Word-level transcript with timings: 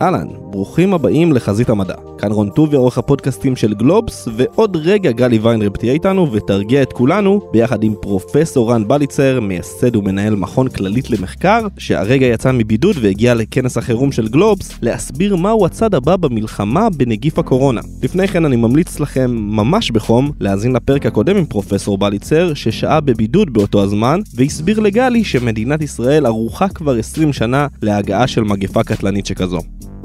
אהלן, 0.00 0.28
ברוכים 0.49 0.93
הבאים 0.93 1.33
לחזית 1.33 1.69
המדע. 1.69 1.95
כאן 2.17 2.31
רון 2.31 2.49
טוביה, 2.49 2.79
עורך 2.79 2.97
הפודקאסטים 2.97 3.55
של 3.55 3.73
גלובס, 3.73 4.27
ועוד 4.35 4.77
רגע 4.77 5.11
גלי 5.11 5.37
ויינרב 5.37 5.75
תהיה 5.75 5.93
איתנו 5.93 6.31
ותרגיע 6.31 6.81
את 6.81 6.93
כולנו, 6.93 7.41
ביחד 7.51 7.83
עם 7.83 7.93
פרופסור 8.01 8.71
רן 8.71 8.87
בליצר, 8.87 9.39
מייסד 9.39 9.95
ומנהל 9.95 10.35
מכון 10.35 10.67
כללית 10.67 11.09
למחקר, 11.09 11.67
שהרגע 11.77 12.25
יצא 12.25 12.51
מבידוד 12.51 12.95
והגיע 13.01 13.33
לכנס 13.33 13.77
החירום 13.77 14.11
של 14.11 14.27
גלובס, 14.27 14.71
להסביר 14.81 15.35
מהו 15.35 15.65
הצד 15.65 15.93
הבא 15.93 16.15
במלחמה 16.15 16.89
בנגיף 16.89 17.39
הקורונה. 17.39 17.81
לפני 18.03 18.27
כן 18.27 18.45
אני 18.45 18.55
ממליץ 18.55 18.99
לכם 18.99 19.31
ממש 19.31 19.91
בחום 19.91 20.31
להאזין 20.39 20.73
לפרק 20.73 21.05
הקודם 21.05 21.37
עם 21.37 21.45
פרופסור 21.45 21.97
בליצר, 21.97 22.53
ששהה 22.53 23.01
בבידוד 23.01 23.53
באותו 23.53 23.83
הזמן, 23.83 24.19
והסביר 24.35 24.79
לגלי 24.79 25.23
שמדינת 25.23 25.81
ישראל 25.81 26.25
ערוכה 26.25 26.67
כבר 26.67 26.95
20 26.95 27.33
שנה 27.33 27.67
להגעה 27.81 28.27
של 28.27 28.43
מגפה 28.43 28.83
קטלנית 28.83 29.25
שכזו. 29.25 29.59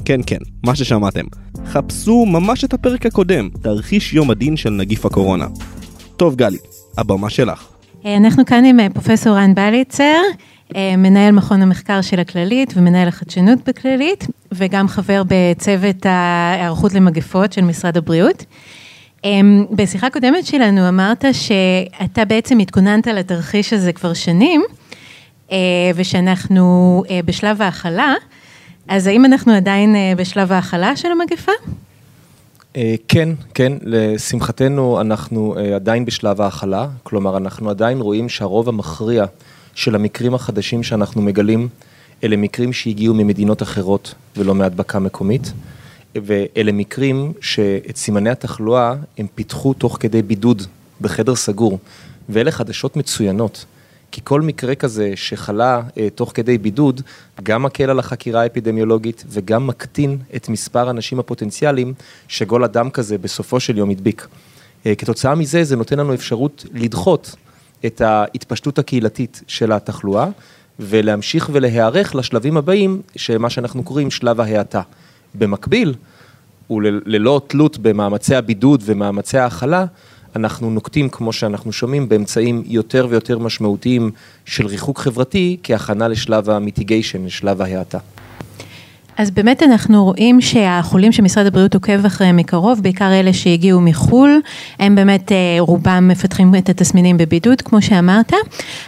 כן 0.05 0.19
כן, 0.25 0.37
מה 0.65 0.75
ששמעתם. 0.75 1.25
חפשו 1.65 2.25
ממש 2.25 2.63
את 2.63 2.73
הפרק 2.73 3.05
הקודם, 3.05 3.49
תרחיש 3.61 4.13
יום 4.13 4.31
הדין 4.31 4.57
של 4.57 4.69
נגיף 4.69 5.05
הקורונה. 5.05 5.47
טוב 6.17 6.35
גלי, 6.35 6.57
הבמה 6.97 7.29
שלך. 7.29 7.67
אנחנו 8.05 8.45
כאן 8.45 8.65
עם 8.65 8.79
אה, 8.79 8.89
פרופסור 8.89 9.37
רן 9.37 9.55
בליצר, 9.55 10.21
אה, 10.75 10.93
מנהל 10.97 11.31
מכון 11.31 11.61
המחקר 11.61 12.01
של 12.01 12.19
הכללית 12.19 12.73
ומנהל 12.77 13.07
החדשנות 13.07 13.59
בכללית, 13.69 14.27
וגם 14.51 14.87
חבר 14.87 15.21
בצוות 15.27 16.05
ההיערכות 16.05 16.93
למגפות 16.93 17.53
של 17.53 17.61
משרד 17.61 17.97
הבריאות. 17.97 18.45
אה, 19.25 19.29
בשיחה 19.71 20.09
קודמת 20.09 20.45
שלנו 20.45 20.89
אמרת 20.89 21.25
שאתה 21.31 22.25
בעצם 22.25 22.59
התכוננת 22.59 23.07
לתרחיש 23.07 23.73
הזה 23.73 23.93
כבר 23.93 24.13
שנים, 24.13 24.61
ושאנחנו 25.95 27.03
בשלב 27.25 27.61
ההכלה. 27.61 28.13
אז 28.87 29.07
האם 29.07 29.25
אנחנו 29.25 29.53
עדיין 29.53 29.95
אה, 29.95 30.13
בשלב 30.17 30.51
ההכלה 30.51 30.95
של 30.95 31.07
המגפה? 31.07 31.51
אה, 32.75 32.95
כן, 33.07 33.29
כן, 33.53 33.73
לשמחתנו 33.81 35.01
אנחנו 35.01 35.55
אה, 35.57 35.75
עדיין 35.75 36.05
בשלב 36.05 36.41
ההכלה, 36.41 36.87
כלומר 37.03 37.37
אנחנו 37.37 37.69
עדיין 37.69 38.01
רואים 38.01 38.29
שהרוב 38.29 38.69
המכריע 38.69 39.25
של 39.75 39.95
המקרים 39.95 40.33
החדשים 40.33 40.83
שאנחנו 40.83 41.21
מגלים, 41.21 41.67
אלה 42.23 42.37
מקרים 42.37 42.73
שהגיעו 42.73 43.13
ממדינות 43.13 43.61
אחרות 43.61 44.13
ולא 44.37 44.55
מהדבקה 44.55 44.99
מקומית, 44.99 45.53
ואלה 46.15 46.71
מקרים 46.71 47.33
שאת 47.41 47.97
סימני 47.97 48.29
התחלואה 48.29 48.93
הם 49.17 49.27
פיתחו 49.35 49.73
תוך 49.73 49.97
כדי 49.99 50.21
בידוד 50.21 50.63
בחדר 51.01 51.35
סגור, 51.35 51.79
ואלה 52.29 52.51
חדשות 52.51 52.95
מצוינות. 52.95 53.65
כי 54.11 54.21
כל 54.23 54.41
מקרה 54.41 54.75
כזה 54.75 55.11
שחלה 55.15 55.81
אה, 55.97 56.07
תוך 56.15 56.31
כדי 56.33 56.57
בידוד, 56.57 57.01
גם 57.43 57.63
מקל 57.63 57.89
על 57.89 57.99
החקירה 57.99 58.41
האפידמיולוגית 58.41 59.23
וגם 59.27 59.67
מקטין 59.67 60.17
את 60.35 60.49
מספר 60.49 60.87
האנשים 60.87 61.19
הפוטנציאליים 61.19 61.93
שגול 62.27 62.63
אדם 62.63 62.89
כזה 62.89 63.17
בסופו 63.17 63.59
של 63.59 63.77
יום 63.77 63.89
הדביק. 63.89 64.27
אה, 64.85 64.95
כתוצאה 64.95 65.35
מזה, 65.35 65.63
זה 65.63 65.75
נותן 65.75 65.99
לנו 65.99 66.13
אפשרות 66.13 66.65
לדחות 66.73 67.35
את 67.85 68.01
ההתפשטות 68.01 68.79
הקהילתית 68.79 69.41
של 69.47 69.71
התחלואה, 69.71 70.27
ולהמשיך 70.79 71.49
ולהיערך 71.53 72.15
לשלבים 72.15 72.57
הבאים, 72.57 73.01
שמה 73.15 73.49
שאנחנו 73.49 73.83
קוראים 73.83 74.11
שלב 74.11 74.39
ההאטה. 74.41 74.81
במקביל, 75.35 75.93
וללא 76.69 77.41
תלות 77.47 77.77
במאמצי 77.77 78.35
הבידוד 78.35 78.81
ומאמצי 78.85 79.37
ההכלה, 79.37 79.85
אנחנו 80.35 80.69
נוקטים, 80.69 81.09
כמו 81.09 81.33
שאנחנו 81.33 81.71
שומעים, 81.71 82.09
באמצעים 82.09 82.63
יותר 82.65 83.07
ויותר 83.09 83.37
משמעותיים 83.39 84.11
של 84.45 84.67
ריחוק 84.67 84.99
חברתי 84.99 85.57
כהכנה 85.63 86.07
לשלב 86.07 86.49
המיטיגיישן, 86.49 87.25
לשלב 87.25 87.61
ההאטה. 87.61 87.99
אז 89.17 89.31
באמת 89.31 89.63
אנחנו 89.63 90.03
רואים 90.03 90.41
שהחולים 90.41 91.11
שמשרד 91.11 91.45
הבריאות 91.45 91.73
עוקב 91.73 92.05
אחריהם 92.05 92.37
מקרוב, 92.37 92.79
בעיקר 92.83 93.13
אלה 93.13 93.33
שהגיעו 93.33 93.81
מחו"ל, 93.81 94.39
הם 94.79 94.95
באמת 94.95 95.31
אה, 95.31 95.37
רובם 95.59 96.07
מפתחים 96.07 96.55
את 96.55 96.69
התסמינים 96.69 97.17
בבידוד, 97.17 97.61
כמו 97.61 97.81
שאמרת, 97.81 98.33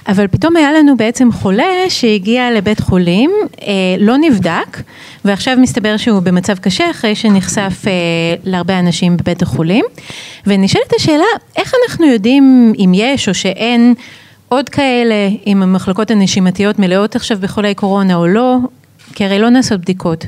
אבל 0.08 0.28
פתאום 0.28 0.56
היה 0.56 0.74
לנו 0.74 0.98
בעצם 0.98 1.32
חולה 1.32 1.64
שהגיע 1.90 2.52
לבית 2.52 2.80
חולים, 2.80 3.32
אה, 3.62 3.68
לא 4.00 4.18
נבדק, 4.18 4.82
ועכשיו 5.26 5.58
מסתבר 5.62 5.98
שהוא 5.98 6.20
במצב 6.20 6.58
קשה 6.58 6.92
אחרי 6.92 7.16
שנחשף 7.16 7.84
אה, 7.88 7.92
להרבה 8.44 8.80
אנשים 8.80 9.18
בבית 9.18 9.42
החולים, 9.42 9.86
ונשאלת 10.48 10.94
השאלה, 11.00 11.26
איך 11.56 11.74
אנחנו 11.84 12.06
יודעים 12.06 12.74
אם 12.80 12.92
יש 12.96 13.30
או 13.30 13.34
שאין 13.34 13.94
עוד 14.50 14.70
כאלה, 14.70 15.30
אם 15.48 15.64
המחלקות 15.64 16.12
הנשימתיות 16.12 16.80
מלאות 16.80 17.16
עכשיו 17.16 17.38
בחולי 17.42 17.76
קורונה 17.76 18.16
או 18.16 18.28
לא, 18.28 18.58
כי 19.16 19.26
הרי 19.26 19.40
לא 19.40 19.50
נעשות 19.50 19.82
בדיקות. 19.82 20.26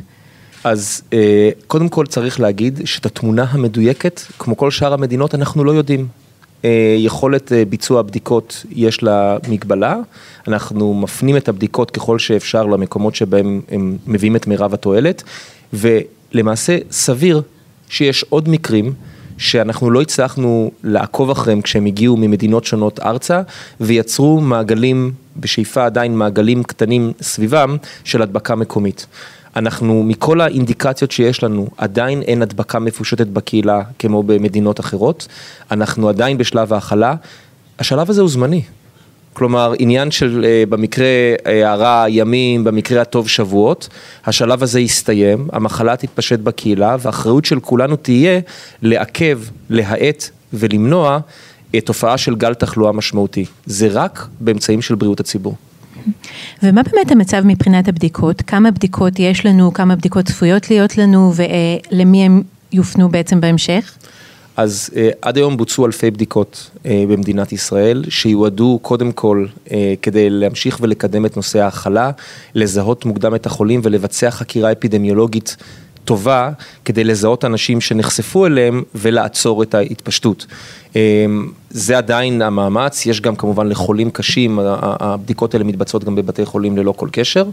אז 0.64 1.02
אה, 1.14 1.50
קודם 1.68 1.90
כל 1.90 2.06
צריך 2.06 2.40
להגיד 2.40 2.80
שאת 2.86 3.06
התמונה 3.06 3.46
המדויקת, 3.50 4.22
כמו 4.40 4.58
כל 4.58 4.72
שאר 4.72 4.94
המדינות, 4.94 5.36
אנחנו 5.36 5.64
לא 5.64 5.72
יודעים. 5.72 6.08
אה, 6.66 6.96
יכולת 6.98 7.52
אה, 7.52 7.66
ביצוע 7.66 8.00
הבדיקות 8.00 8.66
יש 8.72 9.04
לה 9.04 9.38
מגבלה, 9.48 9.96
אנחנו 10.48 10.94
מפנים 10.94 11.38
את 11.38 11.50
הבדיקות 11.50 11.92
ככל 11.92 12.20
שאפשר 12.20 12.66
למקומות 12.66 13.16
שבהם 13.16 13.62
הם 13.72 13.98
מביאים 14.08 14.36
את 14.36 14.48
מירב 14.48 14.74
התועלת, 14.74 15.24
ולמעשה 15.74 16.78
סביר 16.92 17.42
שיש 17.90 18.26
עוד 18.30 18.50
מקרים 18.50 18.94
שאנחנו 19.38 19.92
לא 19.92 20.02
הצלחנו 20.02 20.72
לעקוב 20.84 21.30
אחריהם 21.30 21.62
כשהם 21.62 21.86
הגיעו 21.86 22.18
ממדינות 22.18 22.66
שונות 22.66 23.00
ארצה, 23.00 23.42
ויצרו 23.80 24.42
מעגלים, 24.42 25.12
בשאיפה 25.38 25.86
עדיין 25.86 26.18
מעגלים 26.18 26.64
קטנים 26.64 27.14
סביבם, 27.22 27.78
של 28.04 28.22
הדבקה 28.22 28.56
מקומית. 28.56 29.06
אנחנו, 29.56 30.04
מכל 30.04 30.42
האינדיקציות 30.42 31.12
שיש 31.12 31.44
לנו, 31.44 31.68
עדיין 31.78 32.22
אין 32.22 32.42
הדבקה 32.42 32.80
מפושטת 32.80 33.28
בקהילה 33.28 33.82
כמו 34.00 34.24
במדינות 34.24 34.80
אחרות, 34.80 35.28
אנחנו 35.72 36.10
עדיין 36.10 36.38
בשלב 36.38 36.74
ההכלה, 36.74 37.16
השלב 37.80 38.10
הזה 38.10 38.22
הוא 38.22 38.30
זמני. 38.30 38.62
כלומר, 39.36 39.74
עניין 39.80 40.12
של 40.12 40.46
אה, 40.46 40.64
במקרה 40.70 41.06
אה, 41.46 41.72
הרע 41.72 42.06
ימים, 42.10 42.64
במקרה 42.64 43.02
הטוב 43.02 43.30
שבועות, 43.30 43.90
השלב 44.26 44.64
הזה 44.64 44.80
יסתיים, 44.80 45.48
המחלה 45.54 45.96
תתפשט 45.96 46.40
בקהילה, 46.40 46.96
והאחריות 47.00 47.46
של 47.46 47.60
כולנו 47.60 47.96
תהיה 47.96 48.40
לעכב, 48.82 49.40
להאט 49.70 50.30
ולמנוע 50.54 51.20
אה, 51.76 51.82
תופעה 51.82 52.18
של 52.18 52.36
גל 52.36 52.54
תחלואה 52.54 52.92
משמעותי. 52.92 53.46
זה 53.66 53.88
רק 53.92 54.28
באמצעים 54.40 54.82
של 54.82 54.96
בריאות 54.96 55.20
הציבור. 55.20 55.56
ומה 56.64 56.82
באמת 56.92 57.12
המצב 57.12 57.42
מבחינת 57.46 57.88
הבדיקות? 57.88 58.42
כמה 58.42 58.72
בדיקות 58.72 59.20
יש 59.20 59.46
לנו, 59.46 59.74
כמה 59.74 59.96
בדיקות 59.96 60.26
צפויות 60.26 60.70
להיות 60.70 60.98
לנו 60.98 61.34
ולמי 61.36 62.26
הם 62.26 62.42
יופנו 62.72 63.10
בעצם 63.10 63.42
בהמשך? 63.42 63.98
אז 64.58 64.90
uh, 64.94 64.98
עד 65.22 65.38
היום 65.38 65.58
בוצעו 65.58 65.86
אלפי 65.86 66.12
בדיקות 66.12 66.70
uh, 66.74 66.88
במדינת 67.10 67.52
ישראל, 67.52 68.04
שיועדו 68.10 68.80
קודם 68.82 69.12
כל 69.12 69.46
uh, 69.66 69.72
כדי 70.02 70.30
להמשיך 70.30 70.78
ולקדם 70.82 71.26
את 71.26 71.36
נושא 71.36 71.60
ההכלה, 71.60 72.12
לזהות 72.56 73.06
מוקדם 73.06 73.36
את 73.36 73.46
החולים 73.46 73.80
ולבצע 73.84 74.32
חקירה 74.32 74.72
אפידמיולוגית 74.72 75.56
טובה 76.06 76.50
כדי 76.86 77.04
לזהות 77.04 77.46
אנשים 77.46 77.82
שנחשפו 77.82 78.46
אליהם 78.46 78.84
ולעצור 78.96 79.64
את 79.64 79.76
ההתפשטות. 79.76 80.46
אמ, 80.96 81.52
זה 81.70 81.98
עדיין 81.98 82.42
המאמץ, 82.42 83.06
יש 83.06 83.22
גם 83.22 83.36
כמובן 83.36 83.68
לחולים 83.68 84.10
קשים, 84.10 84.60
הבדיקות 84.80 85.54
האלה 85.54 85.66
מתבצעות 85.66 86.04
גם 86.04 86.16
בבתי 86.16 86.46
חולים 86.46 86.78
ללא 86.78 86.92
כל 86.92 87.10
קשר. 87.12 87.46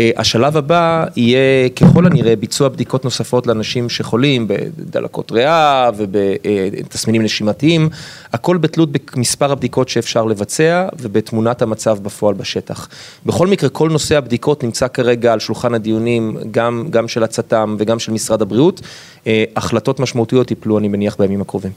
אה, 0.00 0.10
השלב 0.16 0.56
הבא 0.56 1.04
יהיה 1.16 1.68
ככל 1.68 2.06
הנראה 2.06 2.36
ביצוע 2.36 2.68
בדיקות 2.68 3.04
נוספות 3.04 3.46
לאנשים 3.46 3.88
שחולים 3.88 4.48
בדלקות 4.48 5.32
ריאה 5.32 5.90
ובתסמינים 5.96 7.22
נשימתיים, 7.22 7.88
הכל 8.32 8.56
בתלות 8.56 8.88
במספר 8.92 9.52
הבדיקות 9.52 9.88
שאפשר 9.88 10.24
לבצע 10.24 10.88
ובתמונת 11.00 11.62
המצב 11.62 11.98
בפועל 12.02 12.34
בשטח. 12.34 12.88
בכל 13.26 13.46
מקרה, 13.46 13.68
כל 13.70 13.90
נושא 13.90 14.16
הבדיקות 14.16 14.64
נמצא 14.64 14.88
כרגע 14.88 15.32
על 15.32 15.38
שולחן 15.38 15.74
הדיונים, 15.74 16.36
גם, 16.50 16.86
גם 16.90 17.08
של 17.08 17.22
הצט"ם 17.22 17.74
וגם 17.84 17.98
של 17.98 18.12
משרד 18.12 18.42
הבריאות. 18.42 18.80
אה, 19.26 19.44
החלטות 19.56 20.00
משמעותיות 20.00 20.50
ייפלו, 20.50 20.78
אני 20.78 20.88
מניח, 20.88 21.16
בימים 21.18 21.40
הקרובים. 21.40 21.72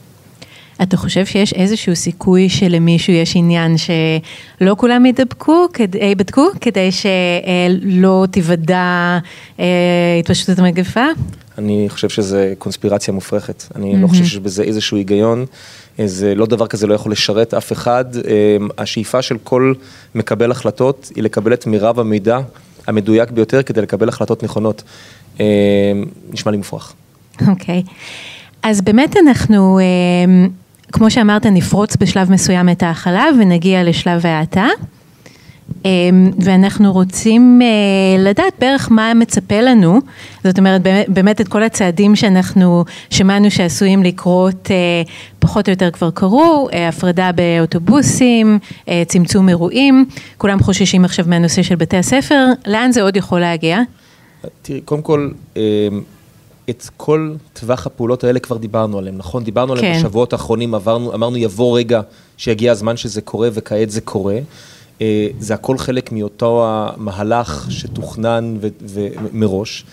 אתה 0.82 0.96
חושב 0.96 1.26
שיש 1.26 1.52
איזשהו 1.52 1.96
סיכוי 1.96 2.48
שלמישהו 2.48 3.12
יש 3.12 3.36
עניין 3.36 3.74
שלא 3.78 4.74
כולם 4.78 5.06
ידבקו, 5.06 5.66
ייבדקו, 6.00 6.46
כדי 6.60 6.90
שלא 6.92 8.26
תיוודע 8.30 9.18
אה, 9.60 9.64
התפשטות 10.20 10.58
המגפה? 10.58 11.04
אני 11.58 11.86
חושב 11.88 12.08
שזה 12.08 12.54
קונספירציה 12.58 13.14
מופרכת, 13.14 13.64
אני 13.76 13.94
mm-hmm. 13.94 13.96
לא 13.96 14.06
חושב 14.06 14.24
שיש 14.24 14.38
בזה 14.38 14.62
איזשהו 14.62 14.96
היגיון, 14.96 15.46
זה 16.04 16.34
לא 16.34 16.46
דבר 16.46 16.66
כזה 16.66 16.86
לא 16.86 16.94
יכול 16.94 17.12
לשרת 17.12 17.54
אף 17.54 17.72
אחד, 17.72 18.04
אה, 18.16 18.56
השאיפה 18.78 19.22
של 19.22 19.36
כל 19.44 19.72
מקבל 20.14 20.50
החלטות 20.50 21.12
היא 21.16 21.24
לקבל 21.24 21.52
את 21.52 21.66
מירב 21.66 22.00
המידע 22.00 22.38
המדויק 22.86 23.30
ביותר 23.30 23.62
כדי 23.62 23.82
לקבל 23.82 24.08
החלטות 24.08 24.42
נכונות. 24.42 24.82
אה, 25.40 25.92
נשמע 26.32 26.52
לי 26.52 26.58
מופרך. 26.58 26.92
אוקיי, 27.48 27.82
okay. 27.86 27.90
אז 28.62 28.80
באמת 28.80 29.16
אנחנו... 29.16 29.78
כמו 30.92 31.10
שאמרת, 31.10 31.46
נפרוץ 31.46 31.96
בשלב 31.96 32.32
מסוים 32.32 32.68
את 32.68 32.82
ההכלה 32.82 33.24
ונגיע 33.40 33.84
לשלב 33.84 34.26
ההאטה. 34.26 34.66
אמ, 35.84 36.30
ואנחנו 36.38 36.92
רוצים 36.92 37.60
אה, 37.62 38.22
לדעת 38.22 38.52
בערך 38.58 38.88
מה 38.90 39.14
מצפה 39.14 39.60
לנו, 39.60 40.00
זאת 40.44 40.58
אומרת 40.58 40.82
באמת 41.08 41.40
את 41.40 41.48
כל 41.48 41.62
הצעדים 41.62 42.16
שאנחנו 42.16 42.84
שמענו 43.10 43.50
שעשויים 43.50 44.02
לקרות 44.02 44.70
אה, 44.70 44.76
פחות 45.38 45.68
או 45.68 45.70
יותר 45.72 45.90
כבר 45.90 46.10
קרו, 46.10 46.68
אה, 46.72 46.88
הפרדה 46.88 47.30
באוטובוסים, 47.32 48.58
צמצום 49.06 49.48
אירועים, 49.48 50.04
כולם 50.38 50.60
חוששים 50.60 51.04
עכשיו 51.04 51.24
מהנושא 51.28 51.62
של 51.62 51.74
בתי 51.74 51.96
הספר, 51.96 52.46
לאן 52.66 52.92
זה 52.92 53.02
עוד 53.02 53.16
יכול 53.16 53.40
להגיע? 53.40 53.80
תראי, 54.62 54.80
קודם 54.80 55.02
כל, 55.02 55.30
את 56.70 56.88
כל 56.96 57.32
טווח 57.52 57.86
הפעולות 57.86 58.24
האלה 58.24 58.38
כבר 58.40 58.56
דיברנו 58.56 58.98
עליהם, 58.98 59.16
נכון? 59.16 59.44
דיברנו 59.44 59.72
עליהם 59.72 59.94
כן. 59.94 59.98
בשבועות 59.98 60.32
האחרונים, 60.32 60.74
עברנו, 60.74 61.14
אמרנו 61.14 61.36
יבוא 61.36 61.78
רגע 61.78 62.00
שיגיע 62.36 62.72
הזמן 62.72 62.96
שזה 62.96 63.20
קורה 63.20 63.48
וכעת 63.52 63.90
זה 63.90 64.00
קורה. 64.00 64.38
אה, 65.00 65.28
זה 65.38 65.54
הכל 65.54 65.78
חלק 65.78 66.12
מאותו 66.12 66.64
המהלך 66.66 67.66
שתוכנן 67.70 68.56
מראש. 69.32 69.84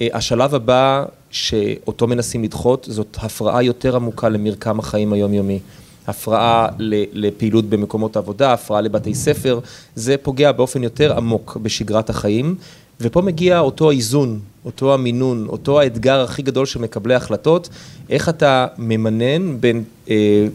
אה, 0.00 0.08
השלב 0.12 0.54
הבא 0.54 1.04
שאותו 1.30 2.06
מנסים 2.06 2.44
לדחות 2.44 2.86
זאת 2.90 3.16
הפרעה 3.20 3.62
יותר 3.62 3.96
עמוקה 3.96 4.28
למרקם 4.28 4.78
החיים 4.78 5.12
היומיומי. 5.12 5.58
הפרעה 6.06 6.68
לפעילות 7.12 7.64
במקומות 7.64 8.16
עבודה, 8.16 8.52
הפרעה 8.52 8.80
לבתי 8.80 9.14
ספר, 9.14 9.60
זה 9.94 10.16
פוגע 10.22 10.52
באופן 10.52 10.82
יותר 10.82 11.16
עמוק 11.16 11.56
בשגרת 11.62 12.10
החיים. 12.10 12.54
ופה 13.00 13.20
מגיע 13.22 13.58
אותו 13.58 13.90
האיזון, 13.90 14.40
אותו 14.64 14.94
המינון, 14.94 15.46
אותו 15.48 15.80
האתגר 15.80 16.20
הכי 16.20 16.42
גדול 16.42 16.66
של 16.66 16.80
מקבלי 16.80 17.14
החלטות, 17.14 17.68
איך 18.10 18.28
אתה 18.28 18.66
ממנן 18.78 19.60
בין 19.60 19.84
אה, 20.10 20.46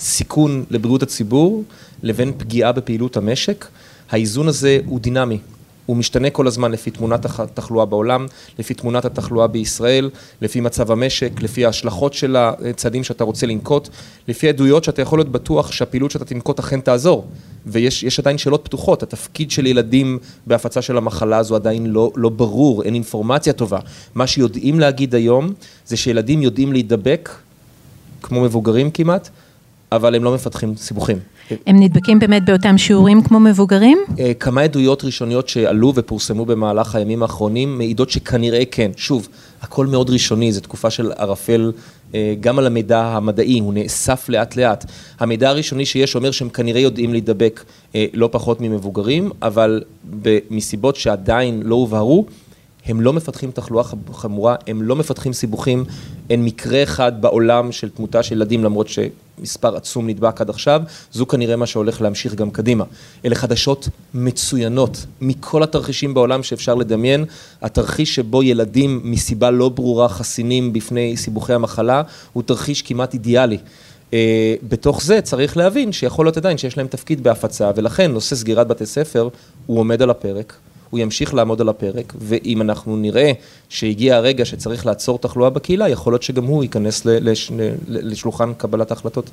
סיכון 0.00 0.64
לבריאות 0.70 1.02
הציבור 1.02 1.64
לבין 2.02 2.32
פגיעה 2.38 2.72
בפעילות 2.72 3.16
המשק. 3.16 3.66
האיזון 4.10 4.48
הזה 4.48 4.78
הוא 4.86 5.00
דינמי, 5.00 5.38
הוא 5.88 5.96
משתנה 5.96 6.30
כל 6.30 6.46
הזמן 6.46 6.72
לפי 6.72 6.90
תמונת 6.90 7.24
התחלואה 7.24 7.86
בעולם, 7.86 8.26
לפי 8.58 8.74
תמונת 8.74 9.04
התחלואה 9.04 9.46
בישראל, 9.46 10.10
לפי 10.40 10.60
מצב 10.60 10.90
המשק, 10.90 11.42
לפי 11.42 11.66
ההשלכות 11.66 12.14
של 12.14 12.36
הצעדים 12.36 13.04
שאתה 13.04 13.24
רוצה 13.24 13.46
לנקוט, 13.46 13.88
לפי 14.28 14.48
עדויות 14.48 14.84
שאתה 14.84 15.02
יכול 15.02 15.18
להיות 15.18 15.28
בטוח 15.28 15.72
שהפעילות 15.72 16.10
שאתה 16.10 16.24
תנקוט 16.24 16.58
אכן 16.58 16.80
תעזור. 16.80 17.26
ויש 17.66 18.20
עדיין 18.20 18.38
שאלות 18.38 18.64
פתוחות, 18.64 19.02
התפקיד 19.02 19.50
של 19.50 19.66
ילדים 19.66 20.18
בהפצה 20.46 20.82
של 20.82 20.96
המחלה 20.96 21.38
הזו 21.38 21.54
עדיין 21.54 21.86
לא, 21.86 22.12
לא 22.16 22.28
ברור, 22.28 22.82
אין 22.82 22.94
אינפורמציה 22.94 23.52
טובה. 23.52 23.78
מה 24.14 24.26
שיודעים 24.26 24.80
להגיד 24.80 25.14
היום 25.14 25.52
זה 25.86 25.96
שילדים 25.96 26.42
יודעים 26.42 26.72
להידבק, 26.72 27.30
כמו 28.22 28.40
מבוגרים 28.40 28.90
כמעט, 28.90 29.28
אבל 29.92 30.14
הם 30.14 30.24
לא 30.24 30.34
מפתחים 30.34 30.76
סיבוכים. 30.76 31.18
הם 31.66 31.80
נדבקים 31.80 32.18
באמת 32.18 32.44
באותם 32.44 32.78
שיעורים 32.78 33.22
כמו 33.22 33.40
מבוגרים? 33.40 33.98
אה, 34.18 34.34
כמה 34.34 34.60
עדויות 34.60 35.04
ראשוניות 35.04 35.48
שעלו 35.48 35.92
ופורסמו 35.94 36.46
במהלך 36.46 36.94
הימים 36.94 37.22
האחרונים 37.22 37.78
מעידות 37.78 38.10
שכנראה 38.10 38.64
כן. 38.70 38.90
שוב, 38.96 39.28
הכל 39.62 39.86
מאוד 39.86 40.10
ראשוני, 40.10 40.52
זו 40.52 40.60
תקופה 40.60 40.90
של 40.90 41.12
ערפל 41.12 41.72
אה, 42.14 42.34
גם 42.40 42.58
על 42.58 42.66
המידע 42.66 43.00
המדעי, 43.00 43.58
הוא 43.58 43.74
נאסף 43.74 44.28
לאט 44.28 44.56
לאט. 44.56 44.84
המידע 45.20 45.48
הראשוני 45.48 45.86
שיש 45.86 46.14
אומר 46.14 46.30
שהם 46.30 46.48
כנראה 46.48 46.80
יודעים 46.80 47.12
להידבק 47.12 47.64
אה, 47.94 48.06
לא 48.14 48.28
פחות 48.32 48.60
ממבוגרים, 48.60 49.30
אבל 49.42 49.82
מסיבות 50.50 50.96
שעדיין 50.96 51.62
לא 51.64 51.74
הובהרו, 51.74 52.26
הם 52.86 53.00
לא 53.00 53.12
מפתחים 53.12 53.50
תחלואה 53.50 53.84
חמורה, 54.12 54.54
הם 54.66 54.82
לא 54.82 54.96
מפתחים 54.96 55.32
סיבוכים, 55.32 55.84
אין 56.30 56.44
מקרה 56.44 56.82
אחד 56.82 57.22
בעולם 57.22 57.72
של 57.72 57.88
תמותה 57.88 58.22
של 58.22 58.34
ילדים 58.34 58.64
למרות 58.64 58.88
שמספר 59.38 59.76
עצום 59.76 60.08
נדבק 60.08 60.40
עד 60.40 60.50
עכשיו, 60.50 60.82
זו 61.12 61.26
כנראה 61.26 61.56
מה 61.56 61.66
שהולך 61.66 62.00
להמשיך 62.00 62.34
גם 62.34 62.50
קדימה. 62.50 62.84
אלה 63.24 63.34
חדשות 63.34 63.88
מצוינות 64.14 65.06
מכל 65.20 65.62
התרחישים 65.62 66.14
בעולם 66.14 66.42
שאפשר 66.42 66.74
לדמיין, 66.74 67.24
התרחיש 67.62 68.14
שבו 68.14 68.42
ילדים 68.42 69.00
מסיבה 69.04 69.50
לא 69.50 69.68
ברורה 69.68 70.08
חסינים 70.08 70.72
בפני 70.72 71.16
סיבוכי 71.16 71.52
המחלה 71.52 72.02
הוא 72.32 72.42
תרחיש 72.42 72.82
כמעט 72.82 73.14
אידיאלי. 73.14 73.58
Uh, 74.10 74.10
בתוך 74.68 75.02
זה 75.02 75.20
צריך 75.20 75.56
להבין 75.56 75.92
שיכול 75.92 76.26
להיות 76.26 76.36
עדיין 76.36 76.58
שיש 76.58 76.76
להם 76.76 76.86
תפקיד 76.86 77.22
בהפצה 77.22 77.70
ולכן 77.76 78.12
נושא 78.12 78.36
סגירת 78.36 78.66
בתי 78.66 78.86
ספר 78.86 79.28
הוא 79.66 79.78
עומד 79.78 80.02
על 80.02 80.10
הפרק. 80.10 80.54
הוא 80.90 81.00
ימשיך 81.00 81.34
לעמוד 81.34 81.60
על 81.60 81.68
הפרק, 81.68 82.12
ואם 82.18 82.62
אנחנו 82.62 82.96
נראה 82.96 83.32
שהגיע 83.68 84.16
הרגע 84.16 84.44
שצריך 84.44 84.86
לעצור 84.86 85.18
תחלואה 85.18 85.50
בקהילה, 85.50 85.88
יכול 85.88 86.12
להיות 86.12 86.22
שגם 86.22 86.44
הוא 86.44 86.62
ייכנס 86.62 87.04
לש, 87.04 87.52
לשולחן 87.88 88.52
קבלת 88.56 88.90
ההחלטות. 88.90 89.30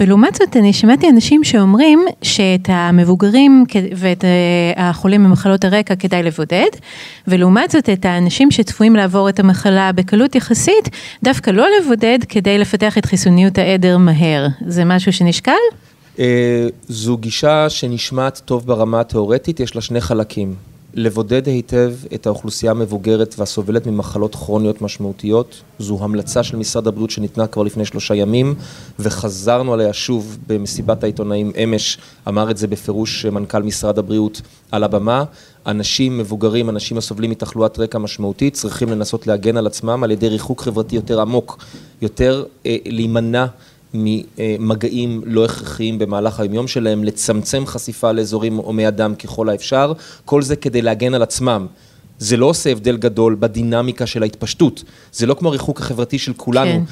ולעומת 0.00 0.34
זאת, 0.34 0.56
אני 0.56 0.72
שמעתי 0.72 1.08
אנשים 1.10 1.44
שאומרים 1.44 2.04
שאת 2.22 2.68
המבוגרים 2.68 3.64
ואת 3.96 4.24
אה, 4.24 4.88
החולים 4.88 5.24
במחלות 5.24 5.64
הרקע 5.64 5.94
כדאי 5.96 6.22
לבודד, 6.22 6.70
ולעומת 7.28 7.70
זאת, 7.70 7.88
את 7.88 8.04
האנשים 8.04 8.50
שצפויים 8.50 8.96
לעבור 8.96 9.28
את 9.28 9.40
המחלה 9.40 9.92
בקלות 9.92 10.34
יחסית, 10.34 10.88
דווקא 11.22 11.50
לא 11.50 11.66
לבודד 11.80 12.18
כדי 12.28 12.58
לפתח 12.58 12.98
את 12.98 13.04
חיסוניות 13.04 13.58
העדר 13.58 13.98
מהר. 13.98 14.46
זה 14.66 14.84
משהו 14.84 15.12
שנשקל? 15.12 15.52
אה, 16.18 16.66
זו 16.88 17.16
גישה 17.16 17.70
שנשמעת 17.70 18.40
טוב 18.44 18.66
ברמה 18.66 19.00
התיאורטית, 19.00 19.60
יש 19.60 19.74
לה 19.74 19.80
שני 19.80 20.00
חלקים. 20.00 20.69
לבודד 20.94 21.46
היטב 21.46 21.94
את 22.14 22.26
האוכלוסייה 22.26 22.72
המבוגרת 22.72 23.34
והסובלת 23.38 23.86
ממחלות 23.86 24.34
כרוניות 24.34 24.82
משמעותיות. 24.82 25.62
זו 25.78 25.98
המלצה 26.00 26.42
של 26.42 26.56
משרד 26.56 26.86
הבריאות 26.86 27.10
שניתנה 27.10 27.46
כבר 27.46 27.62
לפני 27.62 27.84
שלושה 27.84 28.14
ימים, 28.14 28.54
וחזרנו 28.98 29.74
עליה 29.74 29.92
שוב 29.92 30.38
במסיבת 30.46 31.02
העיתונאים 31.02 31.52
אמש, 31.64 31.98
אמר 32.28 32.50
את 32.50 32.56
זה 32.56 32.66
בפירוש 32.66 33.26
מנכ"ל 33.26 33.62
משרד 33.62 33.98
הבריאות 33.98 34.42
על 34.70 34.84
הבמה. 34.84 35.24
אנשים 35.66 36.18
מבוגרים, 36.18 36.70
אנשים 36.70 36.98
הסובלים 36.98 37.30
מתחלואת 37.30 37.78
רקע 37.78 37.98
משמעותית, 37.98 38.54
צריכים 38.54 38.88
לנסות 38.88 39.26
להגן 39.26 39.56
על 39.56 39.66
עצמם 39.66 40.04
על 40.04 40.10
ידי 40.10 40.28
ריחוק 40.28 40.60
חברתי 40.60 40.96
יותר 40.96 41.20
עמוק, 41.20 41.64
יותר 42.02 42.44
אה, 42.66 42.76
להימנע 42.86 43.46
ממגעים 43.94 45.22
לא 45.26 45.44
הכרחיים 45.44 45.98
במהלך 45.98 46.40
היומיום 46.40 46.68
שלהם, 46.68 47.04
לצמצם 47.04 47.66
חשיפה 47.66 48.12
לאזורים 48.12 48.56
הומי 48.56 48.88
אדם 48.88 49.14
ככל 49.14 49.48
האפשר, 49.48 49.92
כל 50.24 50.42
זה 50.42 50.56
כדי 50.56 50.82
להגן 50.82 51.14
על 51.14 51.22
עצמם. 51.22 51.66
זה 52.18 52.36
לא 52.36 52.46
עושה 52.46 52.70
הבדל 52.70 52.96
גדול 52.96 53.36
בדינמיקה 53.40 54.06
של 54.06 54.22
ההתפשטות, 54.22 54.84
זה 55.12 55.26
לא 55.26 55.34
כמו 55.34 55.48
הריחוק 55.48 55.80
החברתי 55.80 56.18
של 56.18 56.32
כולנו. 56.36 56.70
כן. 56.70 56.82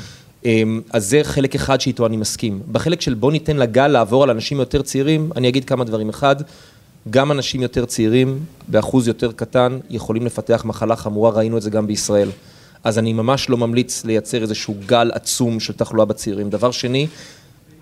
אמ, 0.45 0.81
אז 0.93 1.07
זה 1.07 1.21
חלק 1.23 1.55
אחד 1.55 1.81
שאיתו 1.81 2.07
אני 2.07 2.17
מסכים. 2.17 2.61
בחלק 2.73 3.01
של 3.01 3.15
בוא 3.15 3.33
ניתן 3.33 3.57
לגל 3.57 3.89
לעבור 3.89 4.23
על 4.23 4.31
אנשים 4.31 4.59
יותר 4.59 4.83
צעירים, 4.83 5.31
אני 5.37 5.49
אגיד 5.49 5.65
כמה 5.65 5.85
דברים. 5.85 6.09
אחד, 6.09 6.37
גם 7.11 7.33
אנשים 7.33 7.63
יותר 7.63 7.85
צעירים, 7.85 8.39
באחוז 8.69 9.09
יותר 9.09 9.33
קטן, 9.33 9.79
יכולים 9.91 10.27
לפתח 10.27 10.63
מחלה 10.65 10.97
חמורה, 10.97 11.31
ראינו 11.31 11.57
את 11.57 11.63
זה 11.63 11.71
גם 11.71 11.87
בישראל. 11.87 12.29
אז 12.85 12.99
אני 12.99 13.13
ממש 13.13 13.51
לא 13.51 13.57
ממליץ 13.57 14.05
לייצר 14.05 14.43
איזשהו 14.43 14.75
גל 14.87 15.11
עצום 15.15 15.61
של 15.61 15.73
תחלואה 15.73 16.07
בצעירים. 16.07 16.51
דבר 16.51 16.71
שני, 16.71 17.07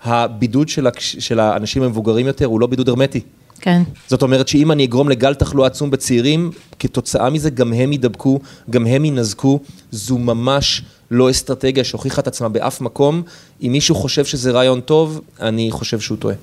הבידוד 0.03 0.69
של, 0.69 0.87
הקש... 0.87 1.15
של 1.15 1.39
האנשים 1.39 1.83
המבוגרים 1.83 2.27
יותר 2.27 2.45
הוא 2.45 2.59
לא 2.59 2.67
בידוד 2.67 2.89
הרמטי. 2.89 3.21
כן. 3.61 3.81
זאת 4.07 4.21
אומרת 4.21 4.47
שאם 4.47 4.71
אני 4.71 4.85
אגרום 4.85 5.09
לגל 5.09 5.33
תחלואה 5.33 5.67
עצום 5.67 5.91
בצעירים, 5.91 6.51
כתוצאה 6.79 7.29
מזה 7.29 7.49
גם 7.49 7.73
הם 7.73 7.91
יידבקו, 7.91 8.39
גם 8.69 8.87
הם 8.87 9.05
ינזקו, 9.05 9.59
זו 9.91 10.17
ממש 10.17 10.81
לא 11.11 11.29
אסטרטגיה 11.29 11.83
שהוכיחה 11.83 12.21
את 12.21 12.27
עצמה 12.27 12.49
באף 12.49 12.81
מקום. 12.81 13.21
אם 13.61 13.71
מישהו 13.71 13.95
חושב 13.95 14.25
שזה 14.25 14.51
רעיון 14.51 14.81
טוב, 14.81 15.21
אני 15.41 15.71
חושב 15.71 15.99
שהוא 15.99 16.17
טועה. 16.17 16.35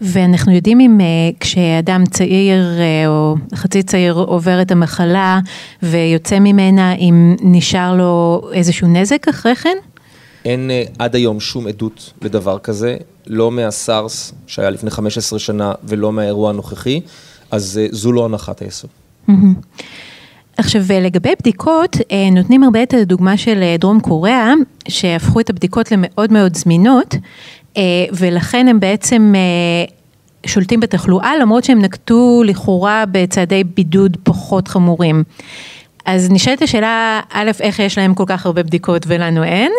ואנחנו 0.00 0.52
יודעים 0.52 0.80
אם 0.80 1.00
אה, 1.00 1.06
כשאדם 1.40 2.04
צעיר 2.10 2.80
אה, 2.80 3.08
או 3.08 3.34
חצי 3.54 3.82
צעיר 3.82 4.14
עובר 4.14 4.62
את 4.62 4.70
המחלה 4.70 5.40
ויוצא 5.82 6.38
ממנה, 6.38 6.94
אם 6.94 7.36
נשאר 7.42 7.96
לו 7.96 8.42
איזשהו 8.52 8.88
נזק 8.88 9.28
אחרי 9.28 9.56
כן? 9.56 9.76
אין 10.44 10.70
אה, 10.70 10.84
עד 10.98 11.14
היום 11.14 11.40
שום 11.40 11.66
עדות 11.66 12.12
לדבר 12.22 12.58
כזה, 12.58 12.96
לא 13.26 13.50
מהסארס 13.50 14.32
שהיה 14.46 14.70
לפני 14.70 14.90
15 14.90 15.38
שנה 15.38 15.72
ולא 15.84 16.12
מהאירוע 16.12 16.50
הנוכחי, 16.50 17.00
אז 17.50 17.80
זו 17.90 18.12
לא 18.12 18.24
הנחת 18.24 18.62
היסוד. 18.62 18.90
עכשיו 20.56 20.82
לגבי 20.90 21.32
בדיקות, 21.40 21.96
נותנים 22.32 22.62
הרבה 22.62 22.82
את 22.82 22.94
הדוגמה 22.94 23.36
של 23.36 23.74
דרום 23.78 24.00
קוריאה, 24.00 24.52
שהפכו 24.88 25.40
את 25.40 25.50
הבדיקות 25.50 25.92
למאוד 25.92 26.32
מאוד 26.32 26.56
זמינות, 26.56 27.14
ולכן 28.12 28.68
הם 28.68 28.80
בעצם 28.80 29.32
אה, 29.36 29.84
שולטים 30.46 30.80
בתחלואה, 30.80 31.36
למרות 31.36 31.64
שהם 31.64 31.78
נקטו 31.78 32.42
לכאורה 32.46 33.04
בצעדי 33.12 33.64
בידוד 33.64 34.16
פחות 34.22 34.68
חמורים. 34.68 35.22
אז 36.04 36.30
נשאלת 36.30 36.62
השאלה, 36.62 37.20
א', 37.32 37.50
איך 37.60 37.78
יש 37.78 37.98
להם 37.98 38.14
כל 38.14 38.24
כך 38.26 38.46
הרבה 38.46 38.62
בדיקות 38.62 39.02
ולנו 39.06 39.44
אין, 39.44 39.72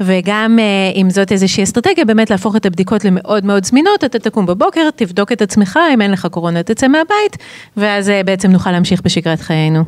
וגם 0.00 0.58
אה, 0.58 1.00
אם 1.00 1.10
זאת 1.10 1.32
איזושהי 1.32 1.64
אסטרטגיה, 1.64 2.04
באמת 2.04 2.30
להפוך 2.30 2.56
את 2.56 2.66
הבדיקות 2.66 3.04
למאוד 3.04 3.44
מאוד 3.44 3.64
זמינות, 3.64 4.04
אתה 4.04 4.18
תקום 4.18 4.46
בבוקר, 4.46 4.88
תבדוק 4.96 5.32
את 5.32 5.42
עצמך, 5.42 5.78
אם 5.94 6.02
אין 6.02 6.10
לך 6.10 6.26
קורונה 6.30 6.62
תצא 6.62 6.88
מהבית, 6.88 7.36
ואז 7.76 8.12
בעצם 8.24 8.50
נוכל 8.50 8.70
להמשיך 8.70 9.00
בשגרת 9.00 9.40
חיינו. 9.40 9.84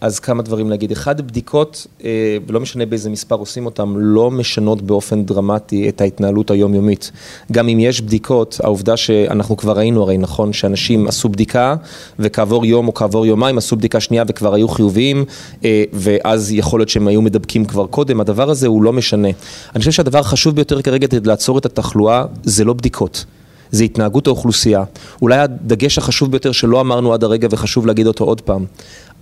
אז 0.00 0.18
כמה 0.18 0.42
דברים 0.42 0.70
להגיד. 0.70 0.92
אחד, 0.92 1.20
בדיקות, 1.20 1.86
אה, 2.04 2.36
ולא 2.46 2.60
משנה 2.60 2.86
באיזה 2.86 3.10
מספר 3.10 3.34
עושים 3.34 3.66
אותן, 3.66 3.88
לא 3.96 4.30
משנות 4.30 4.82
באופן 4.82 5.24
דרמטי 5.24 5.88
את 5.88 6.00
ההתנהלות 6.00 6.50
היומיומית. 6.50 7.10
גם 7.52 7.68
אם 7.68 7.80
יש 7.80 8.00
בדיקות, 8.00 8.60
העובדה 8.62 8.96
שאנחנו 8.96 9.56
כבר 9.56 9.76
ראינו 9.76 10.02
הרי 10.02 10.18
נכון, 10.18 10.52
שאנשים 10.52 11.08
עשו 11.08 11.28
בדיקה, 11.28 11.76
וכעבור 12.18 12.66
יום 12.66 12.88
או 12.88 12.94
כעבור 12.94 13.26
יומיים 13.26 13.58
עשו 13.58 13.76
בדיקה 13.76 14.00
שנייה 14.00 14.24
וכבר 14.28 14.54
היו 14.54 14.68
חיוביים, 14.68 15.24
אה, 15.64 15.84
ואז 15.92 16.52
יכול 16.52 16.80
להיות 16.80 16.88
שהם 16.88 17.08
היו 17.08 17.22
מדבקים 17.22 17.64
כבר 17.64 17.86
קודם, 17.86 18.20
הדבר 18.20 18.50
הזה 18.50 18.66
הוא 18.66 18.82
לא 18.82 18.92
משנה. 18.92 19.28
אני 19.74 19.78
חושב 19.78 19.90
שהדבר 19.90 20.18
החשוב 20.18 20.54
ביותר 20.56 20.82
כרגע 20.82 21.06
לעצור 21.24 21.58
את 21.58 21.66
התחלואה, 21.66 22.24
זה 22.42 22.64
לא 22.64 22.72
בדיקות. 22.72 23.24
זה 23.70 23.84
התנהגות 23.84 24.26
האוכלוסייה. 24.26 24.84
אולי 25.22 25.38
הדגש 25.38 25.98
החשוב 25.98 26.30
ביותר 26.30 26.52
שלא 26.52 26.80
אמרנו 26.80 27.14
עד 27.14 27.24
הרגע 27.24 27.48
וחשוב 27.50 27.86
להגיד 27.86 28.06
אותו 28.06 28.24
עוד 28.24 28.40
פעם, 28.40 28.64